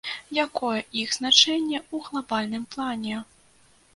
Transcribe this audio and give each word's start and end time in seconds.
Якое 0.43 0.79
іх 1.01 1.11
значэнне 1.17 1.77
ў 1.79 1.95
глабальным 2.07 2.65
плане? 2.75 3.21